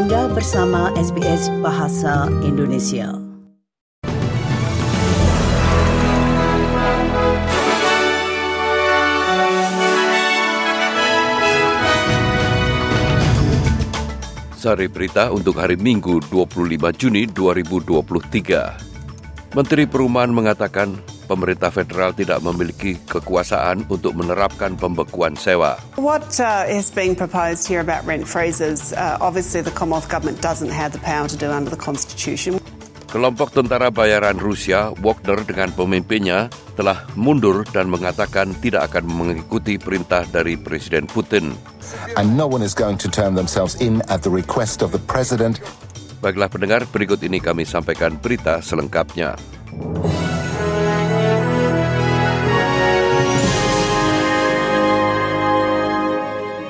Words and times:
Anda 0.00 0.32
bersama 0.32 0.88
SBS 0.96 1.52
Bahasa 1.60 2.24
Indonesia. 2.40 3.20
Sari 14.56 14.88
berita 14.88 15.28
untuk 15.28 15.60
hari 15.60 15.76
Minggu 15.76 16.24
25 16.32 16.80
Juni 16.96 17.28
2023. 17.28 19.52
Menteri 19.52 19.84
Perumahan 19.84 20.32
mengatakan 20.32 20.96
pemerintah 21.30 21.70
federal 21.70 22.10
tidak 22.10 22.42
memiliki 22.42 22.98
kekuasaan 23.06 23.86
untuk 23.86 24.18
menerapkan 24.18 24.74
pembekuan 24.74 25.38
sewa. 25.38 25.78
What 25.94 26.26
uh, 26.42 26.66
is 26.66 26.90
being 26.90 27.14
proposed 27.14 27.70
here 27.70 27.78
about 27.78 28.02
rent 28.02 28.26
freezes, 28.26 28.90
uh, 28.98 29.14
obviously 29.22 29.62
the 29.62 29.70
Commonwealth 29.70 30.10
Government 30.10 30.42
doesn't 30.42 30.74
have 30.74 30.90
the 30.90 31.02
power 31.06 31.30
to 31.30 31.38
do 31.38 31.54
under 31.54 31.70
the 31.70 31.78
Constitution. 31.78 32.58
Kelompok 33.10 33.50
tentara 33.50 33.90
bayaran 33.90 34.38
Rusia, 34.38 34.94
Wagner 35.02 35.42
dengan 35.42 35.74
pemimpinnya, 35.74 36.46
telah 36.78 37.10
mundur 37.18 37.66
dan 37.74 37.90
mengatakan 37.90 38.54
tidak 38.62 38.94
akan 38.94 39.02
mengikuti 39.10 39.82
perintah 39.82 40.22
dari 40.30 40.54
Presiden 40.54 41.10
Putin. 41.10 41.50
And 42.14 42.38
no 42.38 42.46
one 42.46 42.62
is 42.62 42.70
going 42.70 43.02
to 43.02 43.10
turn 43.10 43.34
themselves 43.34 43.74
in 43.82 43.98
at 44.06 44.22
the 44.22 44.30
request 44.30 44.78
of 44.86 44.94
the 44.94 45.02
president. 45.10 45.58
Baiklah 46.22 46.54
pendengar, 46.54 46.86
berikut 46.86 47.18
ini 47.26 47.42
kami 47.42 47.66
sampaikan 47.66 48.14
berita 48.14 48.62
selengkapnya. 48.62 49.34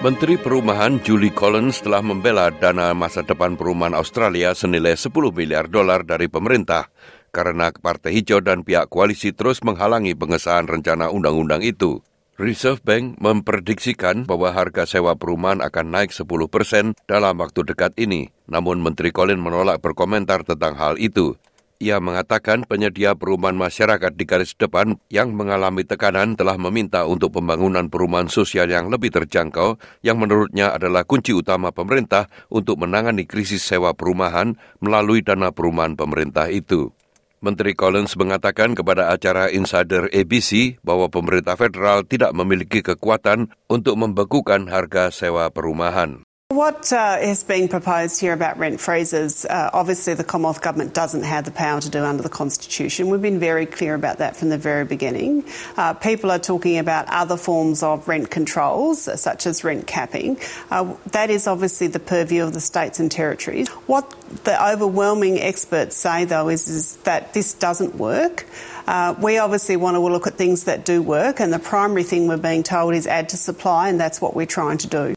Menteri 0.00 0.40
Perumahan 0.40 0.96
Julie 1.04 1.28
Collins 1.28 1.84
telah 1.84 2.00
membela 2.00 2.48
dana 2.48 2.96
masa 2.96 3.20
depan 3.20 3.52
perumahan 3.52 3.92
Australia 3.92 4.56
senilai 4.56 4.96
10 4.96 5.12
miliar 5.28 5.68
dolar 5.68 6.00
dari 6.08 6.24
pemerintah 6.24 6.88
karena 7.28 7.68
Partai 7.68 8.16
Hijau 8.16 8.40
dan 8.40 8.64
pihak 8.64 8.88
koalisi 8.88 9.36
terus 9.36 9.60
menghalangi 9.60 10.16
pengesahan 10.16 10.64
rencana 10.64 11.12
undang-undang 11.12 11.60
itu. 11.60 12.00
Reserve 12.40 12.80
Bank 12.80 13.20
memprediksikan 13.20 14.24
bahwa 14.24 14.48
harga 14.56 14.88
sewa 14.88 15.12
perumahan 15.20 15.60
akan 15.60 15.92
naik 15.92 16.16
10 16.16 16.48
persen 16.48 16.96
dalam 17.04 17.36
waktu 17.36 17.60
dekat 17.68 17.92
ini. 18.00 18.32
Namun 18.48 18.80
Menteri 18.80 19.12
Collins 19.12 19.44
menolak 19.44 19.84
berkomentar 19.84 20.48
tentang 20.48 20.80
hal 20.80 20.96
itu. 20.96 21.36
Ia 21.80 21.96
mengatakan 21.96 22.68
penyedia 22.68 23.16
perumahan 23.16 23.56
masyarakat 23.56 24.12
di 24.12 24.28
garis 24.28 24.52
depan 24.52 25.00
yang 25.08 25.32
mengalami 25.32 25.80
tekanan 25.80 26.36
telah 26.36 26.60
meminta 26.60 27.08
untuk 27.08 27.40
pembangunan 27.40 27.88
perumahan 27.88 28.28
sosial 28.28 28.68
yang 28.68 28.92
lebih 28.92 29.08
terjangkau 29.08 29.80
yang 30.04 30.20
menurutnya 30.20 30.76
adalah 30.76 31.08
kunci 31.08 31.32
utama 31.32 31.72
pemerintah 31.72 32.28
untuk 32.52 32.84
menangani 32.84 33.24
krisis 33.24 33.64
sewa 33.64 33.96
perumahan 33.96 34.60
melalui 34.84 35.24
dana 35.24 35.56
perumahan 35.56 35.96
pemerintah 35.96 36.52
itu. 36.52 36.92
Menteri 37.40 37.72
Collins 37.72 38.12
mengatakan 38.20 38.76
kepada 38.76 39.08
acara 39.08 39.48
Insider 39.48 40.12
ABC 40.12 40.76
bahwa 40.84 41.08
pemerintah 41.08 41.56
federal 41.56 42.04
tidak 42.04 42.36
memiliki 42.36 42.84
kekuatan 42.84 43.56
untuk 43.72 43.96
membekukan 43.96 44.68
harga 44.68 45.08
sewa 45.08 45.48
perumahan. 45.48 46.28
What 46.50 46.92
uh, 46.92 47.18
is 47.22 47.44
being 47.44 47.68
proposed 47.68 48.20
here 48.20 48.32
about 48.32 48.58
rent 48.58 48.80
freezes, 48.80 49.44
uh, 49.44 49.70
obviously 49.72 50.14
the 50.14 50.24
Commonwealth 50.24 50.60
Government 50.60 50.92
doesn't 50.92 51.22
have 51.22 51.44
the 51.44 51.52
power 51.52 51.80
to 51.80 51.88
do 51.88 52.02
under 52.02 52.24
the 52.24 52.28
Constitution. 52.28 53.08
We've 53.08 53.22
been 53.22 53.38
very 53.38 53.66
clear 53.66 53.94
about 53.94 54.18
that 54.18 54.34
from 54.34 54.48
the 54.48 54.58
very 54.58 54.84
beginning. 54.84 55.44
Uh, 55.76 55.94
people 55.94 56.28
are 56.32 56.40
talking 56.40 56.78
about 56.78 57.06
other 57.06 57.36
forms 57.36 57.84
of 57.84 58.08
rent 58.08 58.32
controls, 58.32 59.02
such 59.20 59.46
as 59.46 59.62
rent 59.62 59.86
capping. 59.86 60.40
Uh, 60.72 60.96
that 61.12 61.30
is 61.30 61.46
obviously 61.46 61.86
the 61.86 62.00
purview 62.00 62.42
of 62.42 62.52
the 62.52 62.60
states 62.60 62.98
and 62.98 63.12
territories. 63.12 63.68
What 63.86 64.10
the 64.42 64.60
overwhelming 64.60 65.38
experts 65.38 65.94
say, 65.94 66.24
though, 66.24 66.48
is, 66.48 66.66
is 66.66 66.96
that 67.04 67.32
this 67.32 67.54
doesn't 67.54 67.94
work. 67.94 68.44
Uh, 68.88 69.14
we 69.22 69.38
obviously 69.38 69.76
want 69.76 69.94
to 69.94 70.00
look 70.00 70.26
at 70.26 70.34
things 70.34 70.64
that 70.64 70.84
do 70.84 71.00
work, 71.00 71.38
and 71.38 71.52
the 71.52 71.60
primary 71.60 72.02
thing 72.02 72.26
we're 72.26 72.38
being 72.38 72.64
told 72.64 72.94
is 72.94 73.06
add 73.06 73.28
to 73.28 73.36
supply, 73.36 73.88
and 73.88 74.00
that's 74.00 74.20
what 74.20 74.34
we're 74.34 74.46
trying 74.46 74.78
to 74.78 74.88
do. 74.88 75.14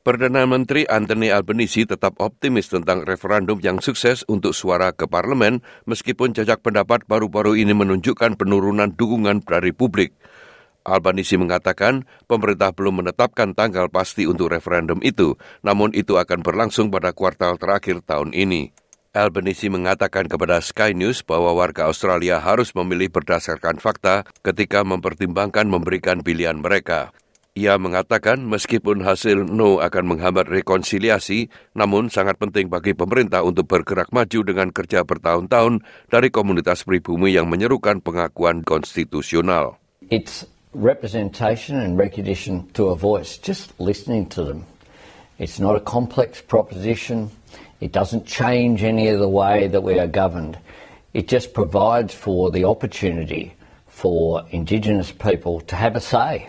Perdana 0.00 0.48
Menteri 0.48 0.88
Anthony 0.88 1.28
Albanese 1.28 1.84
tetap 1.84 2.16
optimis 2.24 2.72
tentang 2.72 3.04
referendum 3.04 3.60
yang 3.60 3.84
sukses 3.84 4.24
untuk 4.32 4.56
suara 4.56 4.96
ke 4.96 5.04
parlemen 5.04 5.60
meskipun 5.84 6.32
jajak 6.32 6.64
pendapat 6.64 7.04
baru-baru 7.04 7.60
ini 7.60 7.76
menunjukkan 7.76 8.40
penurunan 8.40 8.96
dukungan 8.96 9.44
dari 9.44 9.76
publik. 9.76 10.16
Albanese 10.88 11.36
mengatakan 11.36 12.08
pemerintah 12.24 12.72
belum 12.72 13.04
menetapkan 13.04 13.52
tanggal 13.52 13.92
pasti 13.92 14.24
untuk 14.24 14.48
referendum 14.48 15.04
itu, 15.04 15.36
namun 15.60 15.92
itu 15.92 16.16
akan 16.16 16.40
berlangsung 16.40 16.88
pada 16.88 17.12
kuartal 17.12 17.60
terakhir 17.60 18.00
tahun 18.00 18.32
ini. 18.32 18.72
Albanese 19.12 19.68
mengatakan 19.68 20.32
kepada 20.32 20.64
Sky 20.64 20.96
News 20.96 21.20
bahwa 21.20 21.52
warga 21.52 21.92
Australia 21.92 22.40
harus 22.40 22.72
memilih 22.72 23.12
berdasarkan 23.12 23.76
fakta 23.76 24.24
ketika 24.40 24.80
mempertimbangkan 24.80 25.68
memberikan 25.68 26.24
pilihan 26.24 26.56
mereka. 26.56 27.12
Ia 27.60 27.76
mengatakan 27.76 28.40
meskipun 28.48 29.04
hasil 29.04 29.44
no 29.52 29.84
akan 29.84 30.16
menghambat 30.16 30.48
rekonsiliasi, 30.48 31.52
namun 31.76 32.08
sangat 32.08 32.40
penting 32.40 32.72
bagi 32.72 32.96
pemerintah 32.96 33.44
untuk 33.44 33.68
bergerak 33.68 34.08
maju 34.16 34.40
dengan 34.40 34.72
kerja 34.72 35.04
bertahun-tahun 35.04 35.84
dari 36.08 36.32
komunitas 36.32 36.88
pribumi 36.88 37.36
yang 37.36 37.52
menyerukan 37.52 38.00
pengakuan 38.00 38.64
konstitusional. 38.64 39.76
It's 40.08 40.48
representation 40.72 41.76
and 41.76 42.00
recognition 42.00 42.64
to 42.72 42.88
a 42.88 42.96
voice, 42.96 43.36
just 43.36 43.76
listening 43.76 44.32
to 44.32 44.40
them. 44.40 44.64
It's 45.36 45.60
not 45.60 45.76
a 45.76 45.84
complex 45.84 46.40
proposition. 46.40 47.28
It 47.84 47.92
doesn't 47.92 48.24
change 48.24 48.80
any 48.80 49.12
of 49.12 49.20
the 49.20 49.28
way 49.28 49.68
that 49.68 49.84
we 49.84 50.00
are 50.00 50.08
governed. 50.08 50.56
It 51.12 51.28
just 51.28 51.52
provides 51.52 52.16
for 52.16 52.48
the 52.48 52.64
opportunity 52.64 53.52
for 53.84 54.48
Indigenous 54.48 55.12
people 55.12 55.60
to 55.68 55.76
have 55.76 55.92
a 55.92 56.00
say 56.00 56.48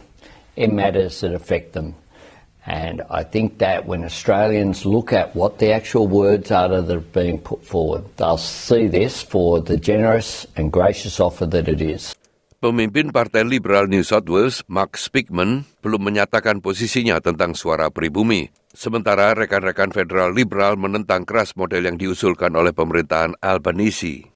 in 0.62 0.78
matters 0.78 1.26
that 1.26 1.34
affect 1.34 1.74
them. 1.74 1.98
And 2.62 3.02
I 3.10 3.26
think 3.26 3.58
that 3.58 3.90
when 3.90 4.06
Australians 4.06 4.86
look 4.86 5.10
at 5.10 5.34
what 5.34 5.58
the 5.58 5.74
actual 5.74 6.06
words 6.06 6.54
are 6.54 6.70
that 6.70 6.86
are 6.86 7.02
being 7.02 7.42
put 7.42 7.66
forward, 7.66 8.06
they'll 8.22 8.38
see 8.38 8.86
this 8.86 9.26
for 9.26 9.58
the 9.66 9.82
generous 9.82 10.46
and 10.54 10.70
gracious 10.70 11.18
offer 11.18 11.50
that 11.50 11.66
it 11.66 11.82
is. 11.82 12.14
Pemimpin 12.62 13.10
Partai 13.10 13.42
Liberal 13.42 13.90
New 13.90 14.06
South 14.06 14.30
Wales, 14.30 14.62
Mark 14.70 14.94
Speakman, 14.94 15.66
belum 15.82 16.14
menyatakan 16.14 16.62
posisinya 16.62 17.18
tentang 17.18 17.58
suara 17.58 17.90
pribumi. 17.90 18.54
Sementara 18.72 19.34
rekan-rekan 19.34 19.90
federal 19.90 20.30
liberal 20.30 20.78
menentang 20.78 21.26
keras 21.26 21.58
model 21.58 21.90
yang 21.90 21.98
diusulkan 21.98 22.54
oleh 22.54 22.72
pemerintahan 22.72 23.34
Albanese. 23.42 24.31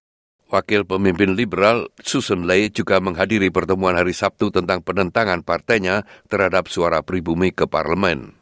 Wakil 0.45 0.85
pemimpin 0.85 1.33
liberal 1.33 1.89
Susan 2.05 2.45
Lay 2.45 2.69
juga 2.69 3.01
menghadiri 3.01 3.49
pertemuan 3.49 3.97
hari 3.97 4.13
Sabtu 4.13 4.53
tentang 4.53 4.85
penentangan 4.85 5.41
partainya 5.41 6.05
terhadap 6.29 6.69
suara 6.69 7.01
pribumi 7.01 7.49
ke 7.49 7.65
parlemen. 7.65 8.37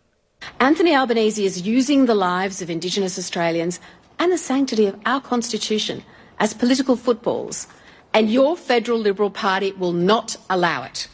Anthony 0.60 0.92
Albanese 0.92 1.40
is 1.40 1.64
using 1.64 2.04
the 2.04 2.18
lives 2.18 2.60
of 2.60 2.68
Indigenous 2.68 3.16
Australians 3.16 3.80
and 4.20 4.36
the 4.36 4.38
sanctity 4.38 4.92
of 4.92 5.00
our 5.08 5.24
Constitution 5.24 6.04
as 6.44 6.52
political 6.52 7.00
footballs, 7.00 7.72
and 8.12 8.28
your 8.28 8.60
federal 8.60 9.00
Liberal 9.00 9.32
Party 9.32 9.72
will 9.80 9.96
not 9.96 10.36
allow 10.52 10.84
it. 10.84 11.08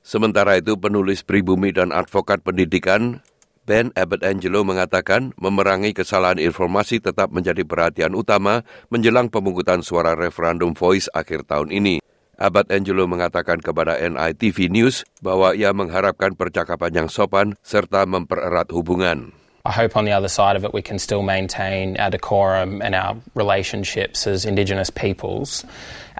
Sementara 0.00 0.58
itu, 0.58 0.74
penulis 0.74 1.22
pribumi 1.22 1.70
dan 1.70 1.92
advokat 1.92 2.42
pendidikan 2.42 3.22
Ben 3.68 3.92
Abbott 3.92 4.24
Angelo 4.24 4.64
mengatakan 4.64 5.36
memerangi 5.36 5.92
kesalahan 5.92 6.40
informasi 6.40 6.98
tetap 6.98 7.28
menjadi 7.28 7.60
perhatian 7.62 8.16
utama 8.16 8.64
menjelang 8.88 9.28
pemungutan 9.28 9.84
suara 9.84 10.16
referendum 10.16 10.72
voice 10.72 11.12
akhir 11.12 11.44
tahun 11.44 11.68
ini. 11.70 12.00
Abbott 12.40 12.72
Angelo 12.72 13.04
mengatakan 13.04 13.60
kepada 13.60 14.00
NITV 14.00 14.72
News 14.72 15.04
bahwa 15.20 15.52
ia 15.52 15.76
mengharapkan 15.76 16.32
percakapan 16.32 17.04
yang 17.04 17.08
sopan 17.12 17.52
serta 17.60 18.08
mempererat 18.08 18.72
hubungan. 18.72 19.36
I 19.68 19.72
hope 19.76 19.92
on 19.92 20.08
the 20.08 20.16
other 20.16 20.32
side 20.32 20.56
of 20.56 20.64
it 20.64 20.72
we 20.72 20.80
can 20.80 20.96
still 20.96 21.20
maintain 21.20 22.00
our 22.00 22.08
decorum 22.08 22.80
and 22.80 22.96
our 22.96 23.20
relationships 23.36 24.24
as 24.24 24.48
Indigenous 24.48 24.88
peoples 24.88 25.68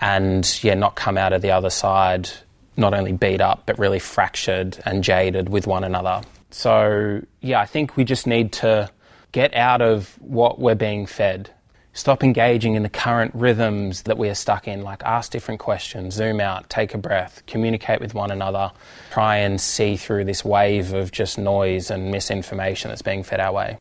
and 0.05 0.45
yeah, 0.61 0.77
not 0.77 0.93
come 0.93 1.17
out 1.17 1.33
of 1.33 1.41
the 1.41 1.51
other 1.51 1.73
side 1.73 2.29
not 2.77 2.93
only 2.93 3.17
beat 3.17 3.41
up 3.41 3.65
but 3.65 3.81
really 3.81 3.99
fractured 3.99 4.77
and 4.85 5.01
jaded 5.01 5.49
with 5.49 5.67
one 5.67 5.89
another. 5.89 6.21
So, 6.51 7.23
yeah, 7.41 7.61
I 7.61 7.67
think 7.67 7.97
we 7.97 8.05
just 8.05 8.27
need 8.27 8.53
to 8.61 8.91
get 9.33 9.55
out 9.55 9.81
of 9.81 10.19
what 10.21 10.59
we're 10.59 10.75
being 10.75 11.07
fed. 11.07 11.51
Stop 11.91 12.23
engaging 12.23 12.79
in 12.79 12.87
the 12.87 12.91
current 12.91 13.35
rhythms 13.35 14.07
that 14.07 14.15
we 14.15 14.31
are 14.31 14.39
stuck 14.39 14.71
in, 14.71 14.83
like 14.83 15.03
ask 15.03 15.35
different 15.35 15.59
questions, 15.59 16.15
zoom 16.15 16.39
out, 16.39 16.71
take 16.71 16.95
a 16.95 16.99
breath, 16.99 17.43
communicate 17.47 17.99
with 17.99 18.15
one 18.15 18.31
another, 18.31 18.71
try 19.11 19.43
and 19.43 19.61
see 19.61 19.99
through 19.99 20.23
this 20.25 20.45
wave 20.45 20.95
of 20.95 21.11
just 21.11 21.35
noise 21.39 21.91
and 21.91 22.11
misinformation 22.11 22.91
that's 22.91 23.03
being 23.03 23.23
fed 23.23 23.41
our 23.41 23.53
way. 23.53 23.79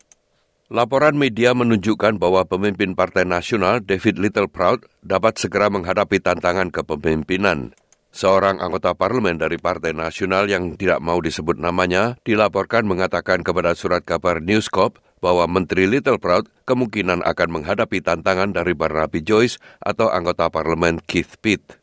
Laporan 0.70 1.18
media 1.18 1.50
menunjukkan 1.50 2.22
bahwa 2.22 2.46
pemimpin 2.46 2.94
Partai 2.94 3.26
Nasional 3.26 3.82
David 3.82 4.22
Littleproud 4.22 4.86
dapat 5.02 5.38
segera 5.38 5.66
menghadapi 5.66 6.22
tantangan 6.22 6.70
kepemimpinan. 6.70 7.74
Seorang 8.10 8.58
anggota 8.58 8.90
parlemen 8.90 9.38
dari 9.38 9.54
Partai 9.54 9.94
Nasional 9.94 10.50
yang 10.50 10.74
tidak 10.74 10.98
mau 10.98 11.22
disebut 11.22 11.62
namanya 11.62 12.18
dilaporkan 12.26 12.82
mengatakan 12.82 13.46
kepada 13.46 13.70
surat 13.78 14.02
kabar 14.02 14.42
News 14.42 14.66
Corp 14.66 14.98
bahwa 15.22 15.46
Menteri 15.46 15.86
Little 15.86 16.18
Proud 16.18 16.50
kemungkinan 16.66 17.22
akan 17.22 17.48
menghadapi 17.54 18.02
tantangan 18.02 18.50
dari 18.50 18.74
Barnaby 18.74 19.22
Joyce 19.22 19.62
atau 19.78 20.10
anggota 20.10 20.50
parlemen 20.50 20.98
Keith 21.06 21.38
Pitt. 21.38 21.78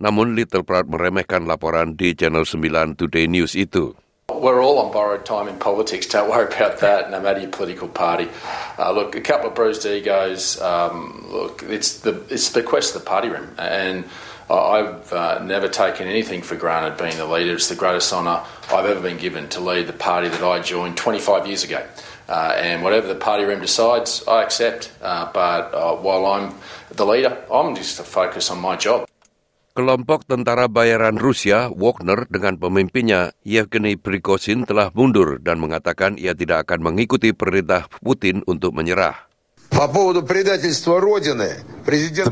Namun 0.00 0.32
Little 0.32 0.64
Proud 0.64 0.88
meremehkan 0.88 1.44
laporan 1.44 2.00
di 2.00 2.16
Channel 2.16 2.48
9 2.48 2.96
Today 2.96 3.28
News 3.28 3.52
itu. 3.52 3.92
We're 4.32 4.62
all 4.62 4.78
on 4.78 4.88
borrowed 4.94 5.26
time 5.26 5.48
in 5.50 5.58
politics. 5.58 6.06
Don't 6.06 6.30
worry 6.30 6.46
about 6.46 6.78
that, 6.80 7.10
no 7.10 7.20
matter 7.20 7.40
your 7.42 7.50
political 7.50 7.88
party. 7.88 8.30
Uh, 8.78 8.92
look, 8.92 9.16
a 9.16 9.24
couple 9.24 9.50
of 9.50 9.56
bruised 9.56 9.84
egos. 9.84 10.60
Um, 10.62 11.26
look, 11.28 11.64
it's 11.66 12.06
the 12.06 12.22
it's 12.30 12.54
the 12.54 12.62
quest 12.62 12.94
of 12.94 13.02
the 13.02 13.08
party 13.08 13.32
room, 13.32 13.50
and 13.58 14.04
I've 14.48 15.12
uh, 15.12 15.44
never 15.44 15.68
taken 15.68 16.08
anything 16.08 16.40
for 16.40 16.56
granted. 16.56 16.96
Being 16.96 17.20
the 17.20 17.28
leader, 17.28 17.52
it's 17.52 17.68
the 17.68 17.76
greatest 17.76 18.12
honour 18.12 18.40
I've 18.72 18.88
ever 18.88 19.00
been 19.00 19.20
given 19.20 19.48
to 19.52 19.60
lead 19.60 19.86
the 19.86 19.96
party 19.96 20.28
that 20.28 20.40
I 20.40 20.60
joined 20.64 20.96
25 20.96 21.46
years 21.46 21.64
ago. 21.64 21.84
Uh, 22.28 22.56
and 22.56 22.82
whatever 22.82 23.08
the 23.08 23.16
party 23.16 23.44
room 23.44 23.60
decides, 23.60 24.24
I 24.28 24.44
accept. 24.44 24.92
Uh, 25.00 25.28
but 25.32 25.72
uh, 25.72 25.96
while 25.96 26.24
I'm 26.24 26.56
the 26.92 27.04
leader, 27.04 27.36
I'm 27.52 27.76
just 27.76 27.96
to 28.00 28.04
focus 28.04 28.48
on 28.48 28.60
my 28.60 28.76
job. 28.76 29.04
Kelompok 29.76 30.26
tentara 30.26 30.66
bayaran 30.66 31.22
Rusia, 31.22 31.70
Wagner, 31.70 32.26
dengan 32.26 32.58
pemimpinnya 32.58 33.30
Yevgeny 33.46 33.94
Prigozhin 33.94 34.66
telah 34.66 34.90
mundur 34.90 35.38
dan 35.38 35.62
mengatakan 35.62 36.18
ia 36.18 36.34
tidak 36.34 36.66
akan 36.66 36.82
mengikuti 36.82 37.30
perintah 37.30 37.86
Putin 38.02 38.42
untuk 38.50 38.74
menyerah. 38.74 39.27
The 39.78 39.86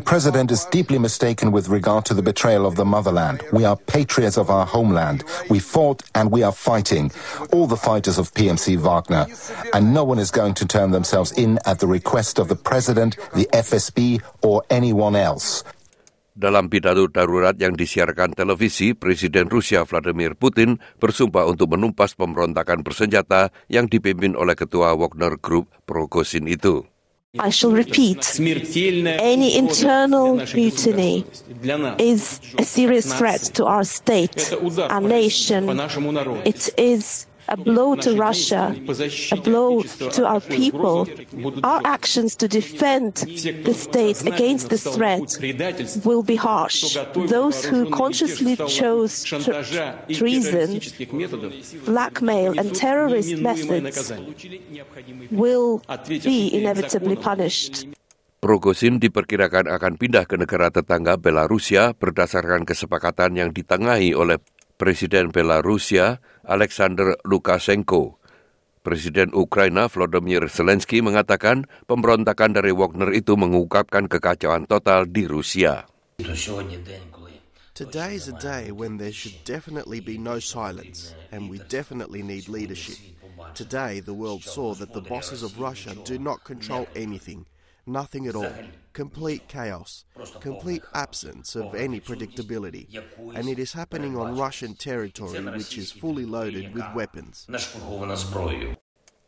president 0.03 0.51
is 0.51 0.67
deeply 0.67 0.99
mistaken 0.99 1.55
with 1.55 1.71
regard 1.71 2.03
to 2.11 2.15
the 2.19 2.27
betrayal 2.27 2.67
of 2.67 2.75
the 2.75 2.83
motherland. 2.83 3.47
We 3.55 3.63
are 3.63 3.79
patriots 3.79 4.35
of 4.35 4.51
our 4.51 4.67
homeland. 4.67 5.23
We 5.47 5.63
fought 5.63 6.03
and 6.19 6.35
we 6.35 6.43
are 6.43 6.51
fighting. 6.51 7.15
All 7.55 7.71
the 7.71 7.79
fighters 7.79 8.19
of 8.19 8.35
PMC 8.35 8.83
Wagner. 8.83 9.31
And 9.71 9.95
no 9.95 10.03
one 10.03 10.19
is 10.19 10.35
going 10.35 10.59
to 10.59 10.67
turn 10.67 10.91
themselves 10.91 11.31
in 11.39 11.63
at 11.71 11.79
the 11.79 11.87
request 11.87 12.43
of 12.43 12.51
the 12.51 12.59
president, 12.59 13.15
the 13.39 13.47
FSB, 13.55 14.27
or 14.43 14.67
anyone 14.67 15.15
else. 15.15 15.63
Dalam 16.35 16.67
pidato 16.67 17.07
darurat 17.07 17.55
yang 17.63 17.79
disiarkan 17.79 18.35
televisi, 18.35 18.99
Presiden 18.99 19.47
Rusia 19.47 19.87
Vladimir 19.87 20.35
Putin 20.35 20.83
bersumpah 20.99 21.47
untuk 21.47 21.79
menumpas 21.79 22.19
pemberontakan 22.19 22.83
bersenjata 22.83 23.55
yang 23.71 23.87
dipimpin 23.87 24.35
oleh 24.35 24.59
ketua 24.59 24.99
Wagner 24.99 25.39
Group 25.39 25.71
Progozhin 25.87 26.51
itu. 26.51 26.83
I 27.39 27.51
shall 27.51 27.73
repeat, 27.73 28.41
any 28.41 29.57
internal 29.57 30.37
mutiny 30.55 31.25
is 31.99 32.41
a 32.59 32.65
serious 32.65 33.13
threat 33.13 33.41
to 33.55 33.67
our 33.67 33.85
state, 33.85 34.53
our 34.79 35.01
nation. 35.01 35.69
It 36.45 36.71
is 36.79 37.27
a 37.49 37.57
blow 37.57 37.95
to 37.95 38.17
Russia, 38.17 38.75
a 39.33 39.37
blow 39.37 39.83
to 39.83 40.27
our 40.27 40.41
people. 40.41 41.07
Our 41.63 41.81
actions 41.85 42.35
to 42.37 42.49
defend 42.49 43.15
the 43.65 43.75
state 43.75 44.23
against 44.27 44.71
this 44.71 44.85
threat 44.85 45.39
will 46.05 46.23
be 46.23 46.37
harsh. 46.37 46.97
Those 47.15 47.65
who 47.65 47.91
consciously 47.91 48.57
chose 48.69 49.25
tre- 49.25 49.95
treason, 50.13 50.81
blackmail, 51.85 52.59
and 52.59 52.75
terrorist 52.75 53.37
methods 53.39 54.13
will 55.31 55.83
be 56.25 56.55
inevitably 56.55 57.17
punished. 57.17 57.87
Progozhin 58.37 59.01
diperkirakan 59.01 59.67
akan 59.67 59.97
pindah 59.97 60.29
ke 60.29 60.37
negara 60.37 60.69
tetangga 60.71 61.17
Belarusia 61.19 61.97
berdasarkan 61.97 62.69
kesepakatan 62.69 63.35
yang 63.35 63.51
ditengahi 63.51 64.13
oleh 64.13 64.39
Presiden 64.77 65.33
Belarusia 65.33 66.21
Alexander 66.45 67.17
Lukashenko. 67.25 68.21
Presiden 68.85 69.33
Ukraina 69.33 69.89
Volodymyr 69.89 70.53
Zelensky 70.53 71.01
mengatakan 71.01 71.65
pemberontakan 71.89 72.53
dari 72.53 72.77
Wagner 72.77 73.09
itu 73.17 73.41
mengungkapkan 73.41 74.05
kekacauan 74.05 74.69
total 74.69 75.09
di 75.09 75.25
Rusia. 75.25 75.89
Today 77.73 78.21
is 78.21 78.29
a 78.29 78.37
day 78.37 78.69
when 78.69 79.01
there 79.01 79.17
should 79.17 79.41
definitely 79.49 80.05
be 80.05 80.21
no 80.21 80.37
silence, 80.45 81.17
and 81.33 81.49
we 81.49 81.57
definitely 81.73 82.21
need 82.21 82.45
leadership. 82.45 83.01
Today, 83.57 84.05
the 84.05 84.17
world 84.17 84.45
saw 84.45 84.77
that 84.77 84.93
the 84.93 85.05
bosses 85.05 85.41
of 85.41 85.57
Russia 85.57 85.97
do 86.05 86.21
not 86.21 86.45
control 86.45 86.85
anything, 86.93 87.49
nothing 87.87 88.27
at 88.27 88.35
all. 88.35 88.53
Complete 88.93 89.49
chaos, 89.49 90.05
complete 90.41 90.83
absence 90.95 91.55
of 91.57 91.75
any 91.75 92.01
predictability. 92.01 92.91
And 93.35 93.49
it 93.49 93.59
is 93.59 93.73
happening 93.73 94.17
on 94.17 94.37
Russian 94.37 94.75
territory, 94.75 95.41
which 95.55 95.79
is 95.79 95.93
fully 95.93 96.27
loaded 96.27 96.75
with 96.75 96.85
weapons. 96.95 97.47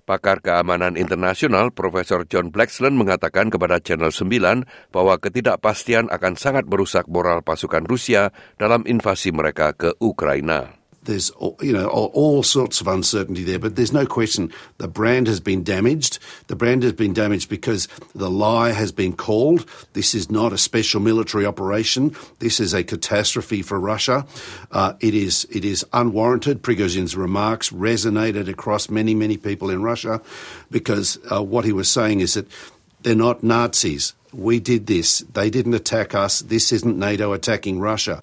Pakar 0.09 0.41
keamanan 0.41 0.97
internasional 0.97 1.69
Profesor 1.69 2.25
John 2.25 2.49
Blaxland 2.49 2.97
mengatakan 2.97 3.53
kepada 3.53 3.77
Channel 3.77 4.09
9 4.09 4.65
bahwa 4.89 5.21
ketidakpastian 5.21 6.09
akan 6.09 6.33
sangat 6.33 6.65
merusak 6.65 7.05
moral 7.13 7.45
pasukan 7.45 7.85
Rusia 7.85 8.33
dalam 8.57 8.89
invasi 8.89 9.37
mereka 9.37 9.77
ke 9.77 9.93
Ukraina. 10.01 10.78
There's 11.09 11.33
you 11.63 11.73
know 11.73 11.89
all 11.89 12.43
sorts 12.43 12.83
of 12.83 12.87
uncertainty 12.87 13.43
there, 13.43 13.59
but 13.59 13.77
there's 13.77 13.95
no 13.95 14.05
question 14.05 14.53
the 14.77 14.89
brand 14.89 15.27
has 15.27 15.41
been 15.41 15.65
damaged. 15.65 16.19
The 16.49 16.55
brand 16.55 16.83
has 16.83 16.93
been 16.93 17.15
damaged 17.15 17.49
because 17.49 17.89
the 18.15 18.29
lie 18.29 18.73
has 18.73 18.93
been 18.93 19.15
called. 19.15 19.65
This 19.95 20.15
is 20.15 20.31
not 20.31 20.53
a 20.53 20.59
special 20.59 21.01
military 21.01 21.47
operation. 21.47 22.15
This 22.41 22.61
is 22.61 22.75
a 22.75 22.85
catastrophe 22.85 23.63
for 23.63 23.81
Russia. 23.81 24.27
Uh, 24.71 24.93
it 25.01 25.15
is 25.15 25.47
it 25.51 25.65
is 25.65 25.83
unwarranted. 25.95 26.63
Prigozhin's 26.63 27.17
remarks 27.17 27.71
resonated 27.71 28.47
across 28.47 28.91
many 28.91 29.15
many 29.15 29.39
people 29.39 29.71
in 29.71 29.83
Russia 29.83 30.21
because 30.71 31.19
uh, 31.33 31.43
what 31.43 31.65
he 31.65 31.73
was 31.73 31.91
saying 31.91 32.21
is 32.21 32.35
that 32.35 32.47
they're 33.01 33.15
not 33.15 33.43
Nazis. 33.43 34.13
We 34.35 34.61
did 34.61 34.87
this. 34.87 35.21
They 35.21 35.49
didn't 35.49 35.73
attack 35.73 36.15
us. 36.15 36.41
This 36.41 36.71
isn't 36.71 36.99
NATO 36.99 37.33
attacking 37.33 37.81
Russia. 37.81 38.23